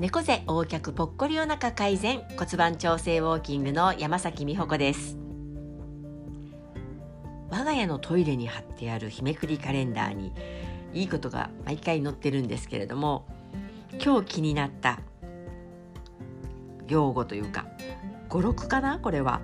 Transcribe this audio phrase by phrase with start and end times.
[0.00, 5.18] 猫背横脚ぽっこりお腹改善骨盤調整ウォーキングの山崎美穂子です。
[7.50, 10.32] 我が家のトイレに貼ってある日めくりカレンダーに
[10.94, 13.26] いいことが毎回載ってるんですけれども
[14.02, 15.00] 今日気になった
[16.88, 17.66] 用語というか
[18.30, 19.42] 語録かなこれは、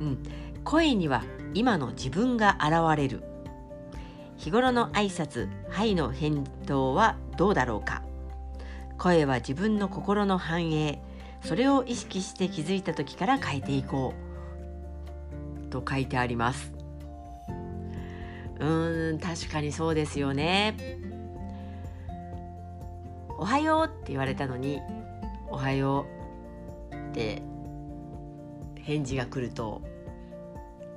[0.00, 0.22] うん、
[0.64, 1.22] 声には
[1.52, 3.24] 今の自分が現れる。
[4.38, 8.05] 日頃の挨拶「はい」の返答はどうだろうか。
[8.98, 11.00] 声は自分の心の反映。
[11.42, 14.14] それを意識して気づいた時から変えていこ
[15.68, 15.70] う。
[15.70, 16.72] と書いてあります。
[18.58, 20.76] うーん確かにそうですよね。
[23.38, 24.80] おはようって言われたのに
[25.50, 26.06] おはよ
[26.90, 27.42] うって
[28.76, 29.82] 返事が来ると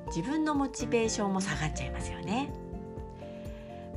[0.08, 2.50] 自分のモチベーションも下がっちゃいますよね。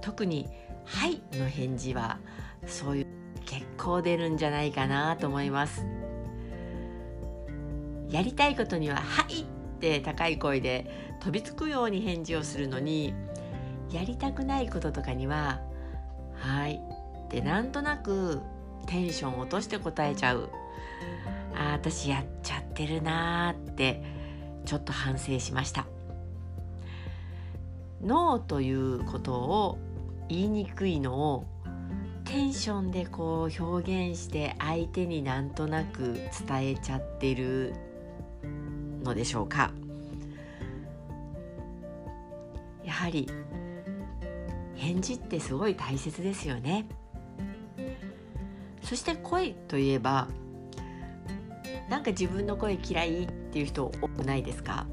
[0.01, 0.48] 特に
[0.84, 2.19] 「はい」の返事は
[2.66, 3.07] そういう
[3.46, 5.85] 結構出るんじゃないかなと思います。
[8.10, 9.45] やりたいことには「はい」っ
[9.80, 13.15] て高い声で飛びつくように返事をするのに
[13.90, 15.60] やりたくないこととかには
[16.37, 16.74] 「はい」
[17.24, 18.40] ってなんとなく
[18.87, 20.51] テンション落として答えちゃう。
[21.54, 24.02] ああ私やっちゃってるなーって
[24.65, 25.87] ちょっと反省しました。
[28.02, 29.79] ノーということを
[30.29, 31.46] 言いにくいのを
[32.33, 36.15] テンションでこう表現して相手になんとなく
[36.49, 37.75] 伝えちゃってる
[39.05, 39.71] のでしょうか。
[42.83, 43.29] やはり
[44.77, 46.87] 返事ってすごい大切ですよね。
[48.83, 50.27] そして声といえば
[51.91, 54.87] なんか自分の声嫌いっていう人多くないですか？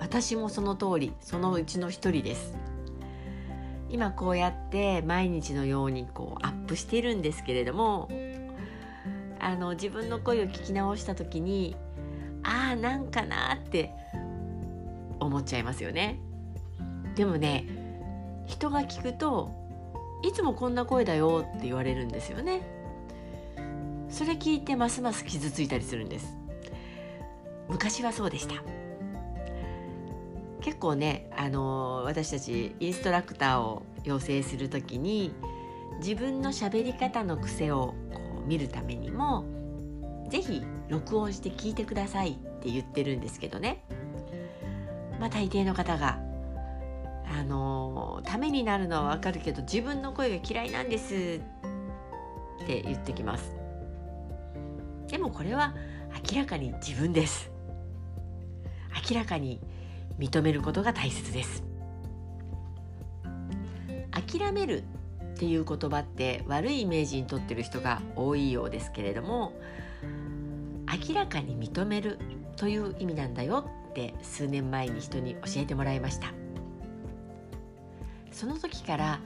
[0.00, 2.54] 私もその通りそのうちの一人です。
[3.90, 8.08] 今こうやって毎日のようにこうアップしているんですけれども
[9.40, 11.76] あの自分の声を聞き直した時に
[12.42, 13.92] ああなんかなって
[15.20, 16.20] 思っちゃいますよね。
[17.14, 17.66] でもね
[18.46, 19.50] 人が聞くと
[20.22, 22.62] いつもこんな声だよって言われるんですよね。
[24.08, 26.36] それ聞いてますます傷ついたりするんです。
[27.68, 28.54] 昔はそうでした。
[30.68, 35.32] 結構ね、あの私たちインストラクターを養成する時に
[35.98, 39.46] 自分の喋り方の癖をこう見るためにも
[40.28, 43.82] 是非録音して聞いてくださいって言ってるんですけどね。
[45.18, 46.18] まあ大抵の方が
[47.34, 51.40] あのためになるのはわかるけど自分の声が嫌いなんです
[52.62, 53.56] って言ってきます。
[55.06, 55.74] でもこれは
[56.30, 57.50] 明らかに自分です。
[59.10, 59.62] 明らかに
[60.18, 61.62] 認めることが大切です。
[64.10, 64.82] 諦める
[65.34, 69.52] っていう言葉って悪いイメージにとってる人が多いようですけれども
[71.08, 72.18] 明らかに認める
[72.56, 76.32] という意味なんだよって数年前に人に教えてもらいました。
[78.32, 79.20] その時から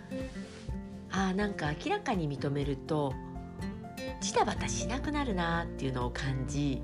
[1.11, 3.13] ああなんか明らかに認めると
[4.21, 6.83] ジタバタしなくなるなっていうのを感じ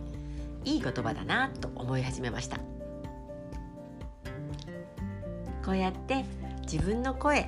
[0.64, 2.77] いい言葉だなと思い始めました。
[5.64, 6.24] こうやって
[6.62, 7.40] 自分の声、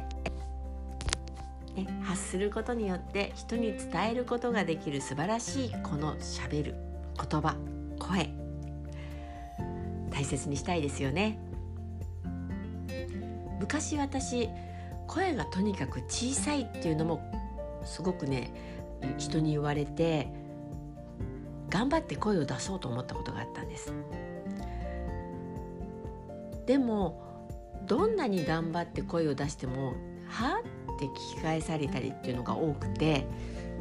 [1.74, 6.74] ね、発することによって人に伝えることができる素晴らしいこのしゃべる
[7.16, 7.56] 言葉
[7.98, 8.30] 声
[10.10, 11.38] 大切にしたいですよね。
[13.58, 14.48] 昔私
[15.06, 17.20] 声がとにかく小さいっていうのも
[17.84, 18.52] すごくね
[19.18, 20.28] 人に言われて
[21.68, 23.92] 頑張って声を出そうと思ったことがあったんです。
[26.66, 27.29] でも
[27.86, 29.94] どんなに頑張って声を出しても
[30.28, 30.62] 「は?」
[30.96, 33.24] って聞き返されたりっていうのが多くて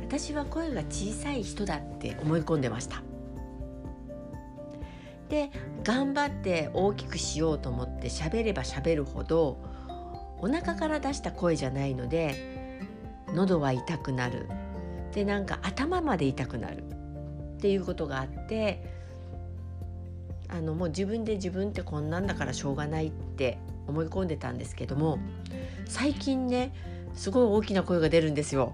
[0.01, 3.03] 私は声が小さい人だって思い込んでました。
[5.29, 5.51] で
[5.83, 9.59] 頑張って大きくしようと思って喋れば喋るほど
[10.39, 12.79] お腹から出した声じゃないので
[13.33, 14.47] 喉は痛くなる
[15.13, 16.83] でなんか頭まで痛くなる
[17.57, 18.83] っていうことがあって
[20.47, 23.59] あのもう自分で自分ってこんなんだからしょうがないって
[23.89, 25.19] 思い込んでたんですけども
[25.85, 26.73] 最近ね
[27.13, 28.73] すごい大きな声が出るんですよ。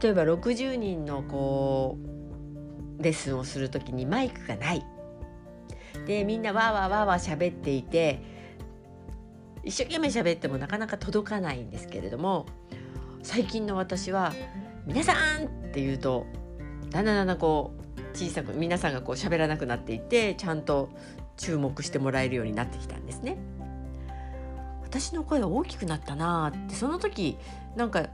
[0.00, 1.98] 例えば60人のこ
[2.98, 4.82] うレッスンをする時にマイクがない
[6.06, 8.22] でみんなわーわーわーわー喋っていて
[9.64, 12.46] 一生懸命喋ってもなかなか届かないんですけれども
[13.22, 14.32] 最近の私は
[14.86, 16.26] 「皆さん!」って言うと
[16.90, 20.90] だんだんだんだんこう小さく皆さんがこう喋らなくなっていてちゃんと
[21.36, 23.36] 注目してもらえるようになってきたんですね。
[24.82, 27.38] 私の声は大きくなったなってその時
[27.76, 28.08] なんか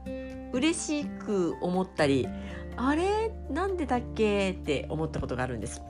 [0.52, 2.28] 嬉しく思ったり
[2.76, 3.32] あれ？
[3.50, 5.82] なんでだっけって思ったことがあるんです。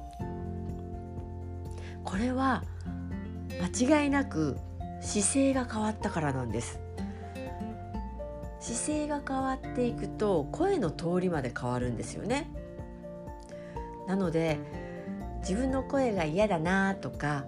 [2.05, 2.65] これは
[3.61, 4.57] 間違いなく
[5.03, 6.81] 姿勢が変わったからなんです。
[8.61, 12.51] 姿勢が変わっていくと声の通りまで変わるんですよね。
[14.07, 14.59] なので
[15.41, 17.45] 自分の声が嫌だなとか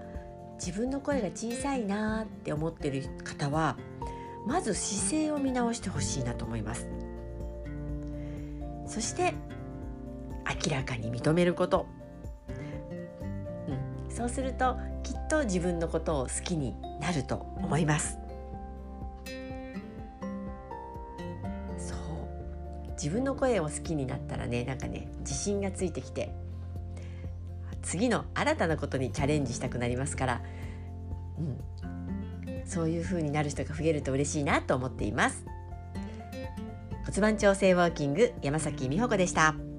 [0.54, 3.76] 自分の声が小さいなって思ってる方は
[4.46, 6.88] まず姿勢を見直してほしいなと思います。
[8.86, 9.34] そして
[10.66, 11.86] 明らかに認めること、
[13.68, 18.18] うん、そうするときっと自分のことを好きになると思います。
[21.78, 22.90] そう。
[22.92, 26.34] 自分の声を好きになったらねなんかね自信がついてきて
[27.90, 30.42] 次の新たなことにチャレンジしたくなりますから、
[31.40, 35.44] うん、そういう風になる人が増えると嬉しいなと思っています
[37.04, 39.69] 骨盤調整ウォーキング山崎美穂子でした。